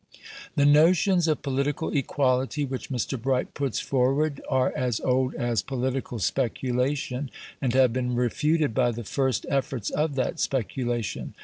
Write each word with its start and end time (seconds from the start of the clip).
The 0.55 0.65
notions 0.65 1.27
of 1.27 1.43
political 1.43 1.95
equality 1.95 2.65
which 2.65 2.89
Mr. 2.89 3.21
Bright 3.21 3.53
puts 3.53 3.79
forward 3.79 4.41
are 4.49 4.73
as 4.75 4.99
old 4.99 5.35
as 5.35 5.61
political 5.61 6.17
speculation, 6.17 7.29
and 7.61 7.75
have 7.75 7.93
been 7.93 8.15
refuted 8.15 8.73
by 8.73 8.93
the 8.93 9.03
first 9.03 9.45
efforts 9.47 9.91
of 9.91 10.15
that 10.15 10.39
speculation. 10.39 11.35